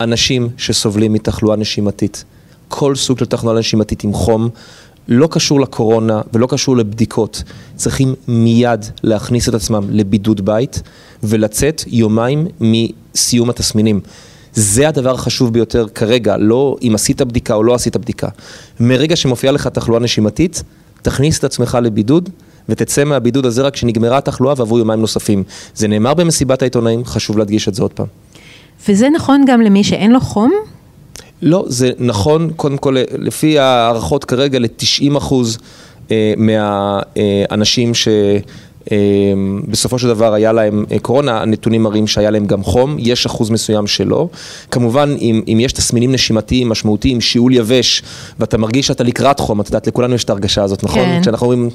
אנשים 0.01 0.49
שסובלים 0.57 1.13
מתחלואה 1.13 1.57
נשימתית, 1.57 2.25
כל 2.69 2.97
סוג 2.97 3.19
של 3.19 3.27
תחלואה 3.27 3.59
נשימתית 3.59 4.05
עם 4.05 4.13
חום, 4.13 4.49
לא 5.09 5.27
קשור 5.31 5.61
לקורונה 5.61 6.21
ולא 6.33 6.47
קשור 6.47 6.77
לבדיקות, 6.77 7.43
צריכים 7.77 8.15
מיד 8.29 8.85
להכניס 9.03 9.49
את 9.49 9.55
עצמם 9.55 9.85
לבידוד 9.91 10.45
בית 10.45 10.83
ולצאת 11.23 11.85
יומיים 11.87 12.47
מסיום 12.61 13.51
התסמינים. 13.51 14.01
זה 14.55 14.89
הדבר 14.89 15.15
החשוב 15.15 15.53
ביותר 15.53 15.87
כרגע, 15.95 16.37
לא 16.37 16.77
אם 16.83 16.93
עשית 16.95 17.23
בדיקה 17.23 17.55
או 17.55 17.63
לא 17.63 17.75
עשית 17.75 17.97
בדיקה. 17.97 18.29
מרגע 18.81 19.17
שמופיעה 19.17 19.53
לך 19.53 19.67
תחלואה 19.67 20.01
נשימתית, 20.01 20.63
תכניס 21.03 21.39
את 21.39 21.45
עצמך 21.45 21.79
לבידוד. 21.83 22.31
ותצא 22.68 23.04
מהבידוד 23.04 23.47
הזה 23.47 23.62
רק 23.62 23.73
כשנגמרה 23.73 24.18
התחלואה 24.18 24.54
ועברו 24.56 24.78
יומיים 24.78 25.00
נוספים. 25.00 25.42
זה 25.75 25.88
נאמר 25.88 26.14
במסיבת 26.14 26.62
העיתונאים, 26.62 27.04
חשוב 27.04 27.38
להדגיש 27.38 27.68
את 27.68 27.75
זה 27.75 27.83
עוד 27.83 27.92
פעם. 27.92 28.06
וזה 28.88 29.09
נכון 29.09 29.44
גם 29.47 29.61
למי 29.61 29.85
שאין 29.85 30.12
לו 30.12 30.21
חום? 30.21 30.52
לא, 31.42 31.64
זה 31.68 31.90
נכון, 31.99 32.50
קודם 32.56 32.76
כל, 32.76 32.97
לפי 33.18 33.59
הערכות 33.59 34.25
כרגע, 34.25 34.59
ל-90 34.59 35.18
אחוז 35.18 35.59
אה, 36.11 36.35
מהאנשים 36.37 37.94
ש... 37.94 38.09
אמ, 38.93 39.62
בסופו 39.69 39.99
של 39.99 40.09
דבר 40.09 40.35
היה 40.35 40.53
להם 40.53 40.85
אה, 40.93 40.99
קורונה, 40.99 41.43
הנתונים 41.43 41.83
מראים 41.83 42.07
שהיה 42.07 42.31
להם 42.31 42.47
גם 42.47 42.64
חום, 42.64 42.97
יש 42.99 43.26
אחוז 43.26 43.50
מסוים 43.50 43.87
שלא. 43.87 44.29
כמובן, 44.71 45.14
אם, 45.21 45.43
אם 45.49 45.59
יש 45.61 45.73
תסמינים 45.73 46.12
נשימתיים 46.12 46.69
משמעותיים, 46.69 47.21
שיעול 47.21 47.53
יבש, 47.55 48.03
ואתה 48.38 48.59
מרגיש 48.59 48.87
שאתה 48.87 49.05
לקראת 49.05 49.41
חום, 49.41 49.61
את 49.61 49.67
יודעת, 49.67 49.87
לכולנו 49.87 50.14
יש 50.14 50.25
את 50.25 50.31
ההרגשה 50.31 50.62
הזאת, 50.62 50.85
נכון? 50.85 51.05
כן. 51.05 51.21
כשאנחנו 51.23 51.47
אומרים 51.47 51.71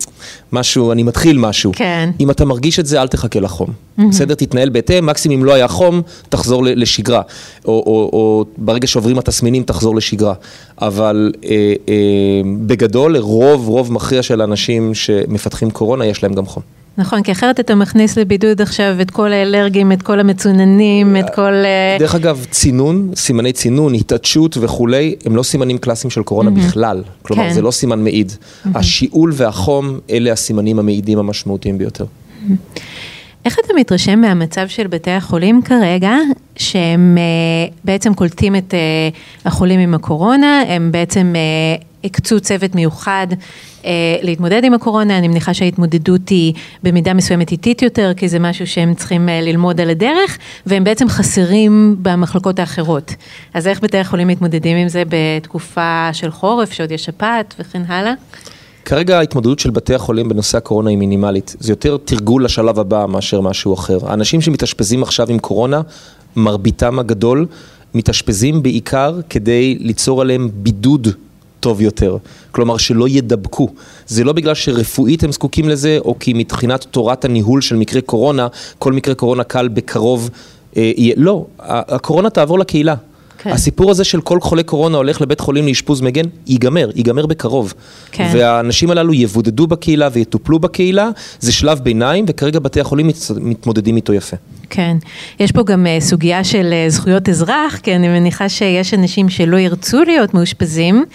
משהו, 0.52 0.92
אני 0.92 1.04
מתחיל 1.04 1.38
משהו. 1.38 1.72
כן. 1.76 2.10
אם 2.20 2.32
אתה 2.32 2.46
מרגיש 2.46 2.80
את 2.80 2.86
זה, 2.86 3.02
אל 3.02 3.08
תחכה 3.08 3.40
לחום. 3.40 3.68
Mm-hmm. 3.70 4.04
בסדר? 4.10 4.36
תתנהל 4.36 4.70
בהתאם, 4.70 5.06
מקסימום 5.06 5.40
אם 5.40 5.46
לא 5.46 5.54
היה 5.54 5.68
חום, 5.68 6.02
תחזור 6.30 6.64
לשגרה. 6.66 7.22
או, 7.66 7.72
או, 7.72 8.10
או 8.14 8.46
ברגע 8.58 8.88
שעוברים 8.88 9.20
התסמינים, 9.20 9.64
תחזור 9.64 9.96
לשגרה. 9.96 10.34
אבל 10.82 11.32
אה, 11.46 11.74
אה, 11.90 11.94
בגדול, 12.66 13.18
רוב, 13.18 13.68
רוב 13.68 13.94
מכריע 13.94 14.24
של 14.24 14.42
האנשים 14.42 14.94
שמפתחים 14.94 15.72
קורונה, 15.72 16.06
יש 16.06 16.24
להם 16.24 16.34
גם 16.34 16.46
חום. 16.46 16.79
נכון, 17.00 17.24
כי 17.24 17.32
אחרת 17.32 17.60
אתה 17.60 17.76
מכניס 17.76 18.18
לבידוד 18.18 18.62
עכשיו 18.62 19.02
את 19.02 19.12
כל 19.12 19.34
האלרגים, 19.34 19.92
את 19.92 20.02
כל 20.02 20.20
המצוננים, 20.20 21.18
את 21.18 21.26
כל... 21.36 21.54
אה, 21.54 21.98
דרך 22.00 22.16
אגב, 22.16 22.46
צינון, 22.52 23.12
סימני 23.16 23.54
צינון, 23.54 23.94
התעדשות 23.94 24.58
וכולי, 24.62 25.16
הם 25.26 25.36
לא 25.36 25.44
סימנים 25.44 25.78
קלאסיים 25.78 26.12
של 26.12 26.24
קורונה. 26.24 26.50
בכלל. 26.50 27.04
כלומר, 27.22 27.44
כן. 27.44 27.54
זה 27.54 27.62
לא 27.62 27.72
סימן 27.72 28.04
מעיד. 28.04 28.32
השיעול 28.76 29.32
והחום, 29.36 30.00
אלה 30.10 30.32
הסימנים 30.32 30.80
המעידים 30.80 31.20
המשמעותיים 31.20 31.78
ביותר. 31.78 32.06
איך 33.46 33.60
אתה 33.66 33.74
מתרשם 33.74 34.22
מהמצב 34.22 34.68
של 34.68 34.88
בתי 34.88 35.12
החולים 35.12 35.62
כרגע, 35.62 36.14
שהם 36.56 37.18
uh, 37.18 37.74
בעצם 37.84 38.14
קולטים 38.14 38.56
את 38.56 38.74
uh, 38.74 39.48
החולים 39.48 39.80
עם 39.80 39.94
הקורונה, 39.94 40.64
הם 40.68 40.92
בעצם 40.92 41.34
הקצו 42.04 42.40
צוות 42.40 42.76
מיוחד 42.76 43.28
uh, 43.82 43.86
להתמודד 44.22 44.64
עם 44.64 44.74
הקורונה, 44.74 45.18
אני 45.18 45.28
מניחה 45.28 45.54
שההתמודדות 45.54 46.30
היא 46.30 46.54
במידה 46.84 47.14
מסוימת 47.14 47.52
איטית 47.52 47.82
יותר, 47.82 48.12
כי 48.18 48.30
זה 48.30 48.40
משהו 48.40 48.68
שהם 48.68 48.94
צריכים 48.94 49.30
uh, 49.30 49.32
ללמוד 49.32 49.82
על 49.82 49.90
הדרך, 49.90 50.38
והם 50.66 50.84
בעצם 50.84 51.10
חסרים 51.10 51.96
במחלקות 52.02 52.60
האחרות. 52.60 53.14
אז 53.54 53.68
איך 53.68 53.82
בתי 53.84 53.98
החולים 53.98 54.28
מתמודדים 54.28 54.78
עם 54.78 54.90
זה 54.90 55.04
בתקופה 55.10 56.10
של 56.14 56.32
חורף, 56.32 56.72
שעוד 56.72 56.92
יש 56.92 57.06
שפעת 57.06 57.56
וכן 57.60 57.82
הלאה? 57.88 58.14
כרגע 58.86 59.18
ההתמודדות 59.18 59.60
של 59.60 59.70
בתי 59.70 59.96
החולים 59.96 60.30
בנושא 60.30 60.58
הקורונה 60.58 60.90
היא 60.90 60.98
מינימלית. 60.98 61.56
זה 61.60 61.72
יותר 61.72 61.98
תרגול 61.98 62.46
לשלב 62.46 62.80
הבא 62.80 63.06
מאשר 63.10 63.42
משהו 63.42 63.74
אחר. 63.74 64.00
האנשים 64.08 64.42
שמתאשפזים 64.42 65.04
עכשיו 65.04 65.30
עם 65.30 65.40
קורונה, 65.40 65.82
מרביתם 66.36 67.00
הגדול, 67.00 67.46
מתאשפזים 67.94 68.64
בעיקר 68.64 69.20
כדי 69.30 69.78
ליצור 69.80 70.22
עליהם 70.22 70.50
בידוד 70.54 71.08
טוב 71.60 71.82
יותר. 71.82 72.18
כלומר, 72.52 72.78
שלא 72.78 73.10
ידבקו. 73.10 73.70
זה 74.08 74.24
לא 74.24 74.34
בגלל 74.34 74.54
שרפואית 74.54 75.24
הם 75.24 75.32
זקוקים 75.32 75.70
לזה, 75.70 75.98
או 76.06 76.16
כי 76.20 76.34
מבחינת 76.36 76.84
תורת 76.84 77.26
הניהול 77.26 77.62
של 77.62 77.76
מקרה 77.76 78.02
קורונה, 78.02 78.48
כל 78.80 78.94
מקרה 78.94 79.16
קורונה 79.16 79.44
קל 79.44 79.68
בקרוב 79.68 80.30
אה. 80.78 80.92
לא, 81.18 81.46
הקורונה 81.60 82.30
תעבור 82.30 82.60
לקהילה. 82.60 82.96
כן. 83.44 83.50
הסיפור 83.50 83.92
הזה 83.92 84.04
של 84.04 84.22
כל 84.22 84.40
חולה 84.42 84.64
קורונה 84.64 84.98
הולך 84.98 85.22
לבית 85.22 85.40
חולים 85.40 85.68
לאשפוז 85.68 86.02
מגן, 86.02 86.26
ייגמר, 86.48 86.90
ייגמר 86.96 87.26
בקרוב. 87.26 87.74
כן. 88.12 88.32
והאנשים 88.34 88.92
הללו 88.92 89.14
יבודדו 89.14 89.68
בקהילה 89.68 90.10
ויטופלו 90.12 90.60
בקהילה, 90.60 91.10
זה 91.40 91.52
שלב 91.52 91.80
ביניים, 91.80 92.26
וכרגע 92.28 92.60
בתי 92.60 92.82
החולים 92.82 93.10
מתמודדים 93.40 93.96
איתו 93.96 94.14
יפה. 94.14 94.38
כן, 94.70 94.98
יש 95.40 95.52
פה 95.52 95.64
גם 95.64 95.86
uh, 95.86 96.04
סוגיה 96.04 96.44
של 96.44 96.74
uh, 96.88 96.92
זכויות 96.92 97.30
אזרח, 97.30 97.78
כי 97.84 97.96
אני 97.96 98.08
מניחה 98.08 98.50
שיש 98.50 98.94
אנשים 98.94 99.30
שלא 99.30 99.58
ירצו 99.58 100.04
להיות 100.04 100.34
מאושפזים, 100.34 101.06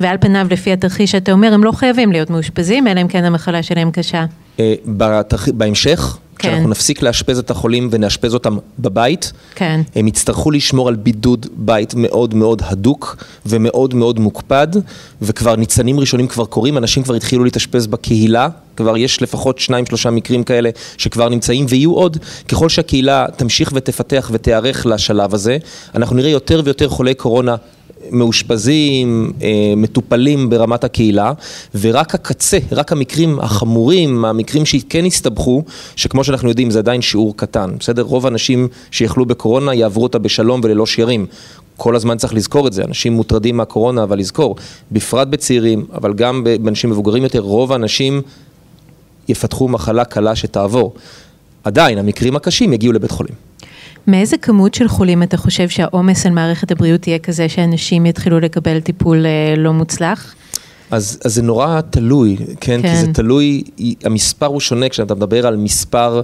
ועל 0.00 0.16
פניו 0.20 0.46
לפי 0.50 0.72
התרחיש 0.72 1.10
שאתה 1.10 1.32
אומר, 1.32 1.54
הם 1.54 1.64
לא 1.64 1.72
חייבים 1.72 2.12
להיות 2.12 2.30
מאושפזים, 2.30 2.86
אלא 2.86 3.00
אם 3.00 3.08
כן 3.08 3.24
המחלה 3.24 3.62
שלהם 3.62 3.90
קשה. 3.90 4.24
Uh, 4.56 4.60
בתרח... 4.86 5.48
בהמשך, 5.48 6.18
כן. 6.44 6.50
כשאנחנו 6.50 6.70
נפסיק 6.70 7.02
לאשפז 7.02 7.38
את 7.38 7.50
החולים 7.50 7.88
ונאשפז 7.92 8.34
אותם 8.34 8.56
בבית, 8.78 9.32
כן. 9.54 9.80
הם 9.94 10.08
יצטרכו 10.08 10.50
לשמור 10.50 10.88
על 10.88 10.94
בידוד 10.94 11.46
בית 11.56 11.94
מאוד 11.96 12.34
מאוד 12.34 12.62
הדוק 12.64 13.16
ומאוד 13.46 13.94
מאוד 13.94 14.18
מוקפד, 14.18 14.68
וכבר 15.22 15.56
ניצנים 15.56 16.00
ראשונים 16.00 16.28
כבר 16.28 16.44
קורים, 16.44 16.78
אנשים 16.78 17.02
כבר 17.02 17.14
התחילו 17.14 17.44
להתאשפז 17.44 17.86
בקהילה, 17.86 18.48
כבר 18.76 18.96
יש 18.96 19.22
לפחות 19.22 19.58
שניים 19.58 19.86
שלושה 19.86 20.10
מקרים 20.10 20.44
כאלה 20.44 20.70
שכבר 20.96 21.28
נמצאים 21.28 21.66
ויהיו 21.68 21.92
עוד, 21.92 22.16
ככל 22.48 22.68
שהקהילה 22.68 23.26
תמשיך 23.36 23.70
ותפתח 23.74 24.30
ותיערך 24.32 24.86
לשלב 24.86 25.34
הזה, 25.34 25.58
אנחנו 25.94 26.16
נראה 26.16 26.30
יותר 26.30 26.62
ויותר 26.64 26.88
חולי 26.88 27.14
קורונה 27.14 27.56
מאושפזים, 28.10 29.32
אה, 29.42 29.72
מטופלים 29.76 30.50
ברמת 30.50 30.84
הקהילה, 30.84 31.32
ורק 31.80 32.14
הקצה, 32.14 32.58
רק 32.72 32.92
המקרים 32.92 33.40
החמורים, 33.40 34.24
המקרים 34.24 34.66
שכן 34.66 35.04
הסתבכו, 35.04 35.62
שכמו 35.96 36.24
שאנחנו 36.24 36.48
יודעים 36.48 36.70
זה 36.70 36.78
עדיין 36.78 37.02
שיעור 37.02 37.36
קטן, 37.36 37.70
בסדר? 37.78 38.02
רוב 38.02 38.26
האנשים 38.26 38.68
שיחלו 38.90 39.26
בקורונה 39.26 39.74
יעברו 39.74 40.02
אותה 40.02 40.18
בשלום 40.18 40.60
וללא 40.64 40.86
שיירים. 40.86 41.26
כל 41.76 41.96
הזמן 41.96 42.16
צריך 42.16 42.34
לזכור 42.34 42.68
את 42.68 42.72
זה, 42.72 42.84
אנשים 42.84 43.12
מוטרדים 43.12 43.56
מהקורונה, 43.56 44.02
אבל 44.02 44.18
לזכור, 44.18 44.56
בפרט 44.92 45.28
בצעירים, 45.28 45.86
אבל 45.92 46.14
גם 46.14 46.44
באנשים 46.60 46.90
מבוגרים 46.90 47.22
יותר, 47.22 47.38
רוב 47.38 47.72
האנשים 47.72 48.22
יפתחו 49.28 49.68
מחלה 49.68 50.04
קלה 50.04 50.36
שתעבור. 50.36 50.94
עדיין, 51.64 51.98
המקרים 51.98 52.36
הקשים 52.36 52.72
יגיעו 52.72 52.92
לבית 52.92 53.10
חולים. 53.10 53.34
מאיזה 54.06 54.36
כמות 54.36 54.74
של 54.74 54.88
חולים 54.88 55.22
אתה 55.22 55.36
חושב 55.36 55.68
שהעומס 55.68 56.26
על 56.26 56.32
מערכת 56.32 56.70
הבריאות 56.70 57.06
יהיה 57.06 57.18
כזה 57.18 57.48
שאנשים 57.48 58.06
יתחילו 58.06 58.40
לקבל 58.40 58.80
טיפול 58.80 59.26
אה, 59.26 59.54
לא 59.56 59.72
מוצלח? 59.72 60.34
אז, 60.90 61.18
אז 61.24 61.34
זה 61.34 61.42
נורא 61.42 61.80
תלוי, 61.90 62.36
כן? 62.36 62.54
כן? 62.60 62.82
כי 62.82 62.96
זה 62.96 63.12
תלוי, 63.12 63.62
המספר 64.04 64.46
הוא 64.46 64.60
שונה 64.60 64.88
כשאתה 64.88 65.14
מדבר 65.14 65.46
על 65.46 65.56
מספר 65.56 66.22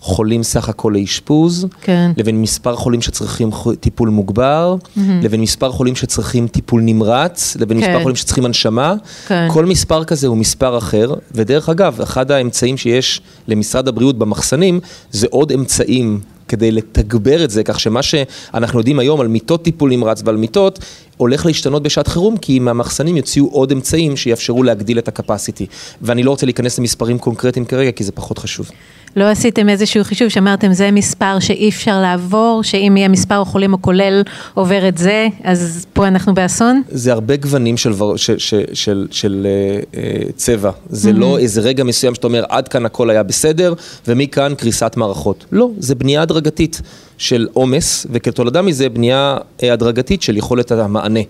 חולים 0.00 0.42
סך 0.42 0.68
הכל 0.68 0.92
לאשפוז, 0.96 1.66
כן. 1.82 2.10
לבין 2.16 2.42
מספר 2.42 2.76
חולים 2.76 3.02
שצריכים 3.02 3.50
טיפול 3.80 4.08
מוגבר, 4.08 4.76
mm-hmm. 4.80 5.00
לבין 5.22 5.40
מספר 5.40 5.72
חולים 5.72 5.96
שצריכים 5.96 6.48
טיפול 6.48 6.82
נמרץ, 6.82 7.56
לבין 7.60 7.80
כן. 7.80 7.90
מספר 7.90 8.02
חולים 8.02 8.16
שצריכים 8.16 8.44
הנשמה. 8.44 8.94
כן. 9.26 9.48
כל 9.50 9.64
מספר 9.64 10.04
כזה 10.04 10.26
הוא 10.26 10.36
מספר 10.36 10.78
אחר, 10.78 11.14
ודרך 11.32 11.68
אגב, 11.68 12.00
אחד 12.00 12.30
האמצעים 12.30 12.76
שיש 12.76 13.20
למשרד 13.48 13.88
הבריאות 13.88 14.18
במחסנים, 14.18 14.80
זה 15.10 15.26
עוד 15.30 15.52
אמצעים 15.52 16.20
כדי 16.48 16.70
לתגבר 16.70 17.44
את 17.44 17.50
זה, 17.50 17.64
כך 17.64 17.80
שמה 17.80 18.02
שאנחנו 18.02 18.78
יודעים 18.78 18.98
היום 18.98 19.20
על 19.20 19.28
מיטות 19.28 19.64
טיפול 19.64 19.90
נמרץ 19.90 20.22
ועל 20.24 20.36
מיטות, 20.36 20.78
הולך 21.16 21.46
להשתנות 21.46 21.82
בשעת 21.82 22.08
חירום, 22.08 22.36
כי 22.36 22.58
מהמחסנים 22.58 23.16
יוציאו 23.16 23.46
עוד 23.46 23.72
אמצעים 23.72 24.16
שיאפשרו 24.16 24.62
להגדיל 24.62 24.98
את 24.98 25.08
הקפסיטי. 25.08 25.66
ואני 26.02 26.22
לא 26.22 26.30
רוצה 26.30 26.46
להיכנס 26.46 26.78
למספרים 26.78 27.18
קונקרטיים 27.18 27.64
כרגע, 27.64 27.92
כי 27.92 28.04
זה 28.04 28.12
פחות 28.12 28.38
חשוב. 28.38 28.70
לא 29.16 29.24
עשיתם 29.24 29.68
איזשהו 29.68 30.04
חישוב 30.04 30.28
שאמרתם 30.28 30.72
זה 30.72 30.90
מספר 30.90 31.38
שאי 31.40 31.68
אפשר 31.68 32.00
לעבור, 32.00 32.60
שאם 32.62 32.94
יהיה 32.96 33.08
מספר 33.08 33.40
החולים 33.40 33.74
הכולל 33.74 34.22
עובר 34.54 34.88
את 34.88 34.98
זה, 34.98 35.26
אז 35.44 35.86
פה 35.92 36.08
אנחנו 36.08 36.34
באסון? 36.34 36.82
זה 36.88 37.12
הרבה 37.12 37.36
גוונים 37.36 37.76
של, 37.76 37.92
של, 38.16 38.38
של, 38.38 38.64
של, 38.72 39.06
של 39.10 39.46
uh, 39.92 40.32
צבע, 40.36 40.70
זה 40.90 41.10
mm-hmm. 41.10 41.12
לא 41.12 41.38
איזה 41.38 41.60
רגע 41.60 41.84
מסוים 41.84 42.14
שאתה 42.14 42.26
אומר 42.26 42.44
עד 42.48 42.68
כאן 42.68 42.86
הכל 42.86 43.10
היה 43.10 43.22
בסדר 43.22 43.74
ומכאן 44.08 44.54
קריסת 44.54 44.92
מערכות. 44.96 45.44
לא, 45.52 45.70
זה 45.78 45.94
בנייה 45.94 46.22
הדרגתית 46.22 46.80
של 47.18 47.48
עומס 47.52 48.06
וכתולדה 48.10 48.62
מזה 48.62 48.88
בנייה 48.88 49.36
אה, 49.62 49.72
הדרגתית 49.72 50.22
של 50.22 50.36
יכולת 50.36 50.72
המענה. 50.72 51.20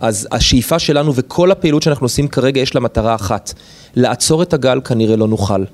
אז 0.00 0.28
השאיפה 0.32 0.78
שלנו 0.78 1.12
וכל 1.14 1.50
הפעילות 1.50 1.82
שאנחנו 1.82 2.04
עושים 2.04 2.28
כרגע 2.28 2.60
יש 2.60 2.74
לה 2.74 2.80
מטרה 2.80 3.14
אחת, 3.14 3.52
לעצור 3.96 4.42
את 4.42 4.54
הגל 4.54 4.80
כנראה 4.84 5.16
לא 5.16 5.28
נוכל. 5.28 5.64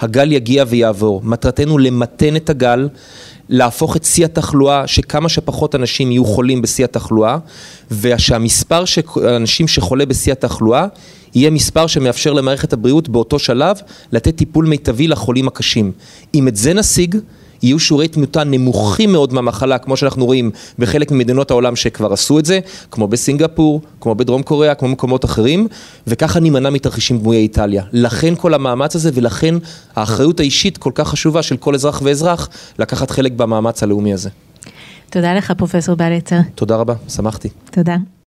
הגל 0.00 0.32
יגיע 0.32 0.64
ויעבור. 0.68 1.20
מטרתנו 1.24 1.78
למתן 1.78 2.36
את 2.36 2.50
הגל, 2.50 2.88
להפוך 3.48 3.96
את 3.96 4.04
שיא 4.04 4.24
התחלואה, 4.24 4.86
שכמה 4.86 5.28
שפחות 5.28 5.74
אנשים 5.74 6.10
יהיו 6.10 6.24
חולים 6.24 6.62
בשיא 6.62 6.84
התחלואה, 6.84 7.38
ושהמספר 7.90 8.84
של 8.84 9.00
אנשים 9.36 9.68
שחולה 9.68 10.06
בשיא 10.06 10.32
התחלואה 10.32 10.86
יהיה 11.34 11.50
מספר 11.50 11.86
שמאפשר 11.86 12.32
למערכת 12.32 12.72
הבריאות 12.72 13.08
באותו 13.08 13.38
שלב 13.38 13.76
לתת 14.12 14.36
טיפול 14.36 14.66
מיטבי 14.66 15.08
לחולים 15.08 15.48
הקשים. 15.48 15.92
אם 16.34 16.48
את 16.48 16.56
זה 16.56 16.74
נשיג, 16.74 17.16
יהיו 17.62 17.78
שיעורי 17.78 18.08
תמותה 18.08 18.44
נמוכים 18.44 19.12
מאוד 19.12 19.32
מהמחלה, 19.32 19.78
כמו 19.78 19.96
שאנחנו 19.96 20.26
רואים 20.26 20.50
בחלק 20.78 21.10
ממדינות 21.10 21.50
העולם 21.50 21.76
שכבר 21.76 22.12
עשו 22.12 22.38
את 22.38 22.44
זה, 22.44 22.60
כמו 22.90 23.08
בסינגפור, 23.08 23.80
כמו 24.00 24.14
בדרום 24.14 24.42
קוריאה, 24.42 24.74
כמו 24.74 24.88
במקומות 24.88 25.24
אחרים, 25.24 25.68
וככה 26.06 26.40
נימנע 26.40 26.70
מתרחישים 26.70 27.18
דמויי 27.18 27.40
איטליה. 27.40 27.84
לכן 27.92 28.34
כל 28.34 28.54
המאמץ 28.54 28.96
הזה 28.96 29.10
ולכן 29.14 29.54
האחריות 29.96 30.40
האישית 30.40 30.78
כל 30.78 30.90
כך 30.94 31.08
חשובה 31.08 31.42
של 31.42 31.56
כל 31.56 31.74
אזרח 31.74 32.02
ואזרח 32.04 32.48
לקחת 32.78 33.10
חלק 33.10 33.32
במאמץ 33.32 33.82
הלאומי 33.82 34.12
הזה. 34.12 34.30
תודה 35.10 35.34
לך 35.34 35.50
פרופסור 35.50 35.94
בליצר. 35.94 36.38
תודה 36.54 36.76
רבה, 36.76 36.94
שמחתי. 37.08 37.48
תודה. 37.70 38.19